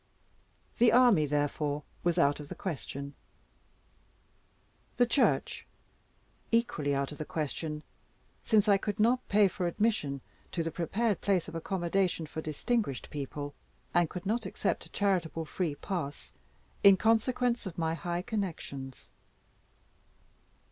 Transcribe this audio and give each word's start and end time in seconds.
The 0.79 0.91
army, 0.91 1.27
therefore, 1.27 1.83
was 2.03 2.17
out 2.17 2.39
of 2.39 2.49
the 2.49 2.55
question. 2.55 3.13
The 4.97 5.05
Church? 5.05 5.67
Equally 6.51 6.95
out 6.95 7.11
of 7.11 7.19
the 7.19 7.23
question: 7.23 7.83
since 8.43 8.67
I 8.67 8.77
could 8.79 8.99
not 8.99 9.27
pay 9.29 9.47
for 9.47 9.67
admission 9.67 10.21
to 10.53 10.63
the 10.63 10.71
prepared 10.71 11.21
place 11.21 11.47
of 11.47 11.53
accommodation 11.53 12.25
for 12.25 12.41
distinguished 12.41 13.11
people, 13.11 13.53
and 13.93 14.09
could 14.09 14.25
not 14.25 14.47
accept 14.47 14.87
a 14.87 14.89
charitable 14.89 15.45
free 15.45 15.75
pass, 15.75 16.31
in 16.83 16.97
consequence 16.97 17.67
of 17.67 17.77
my 17.77 17.93
high 17.93 18.23
connections. 18.23 19.11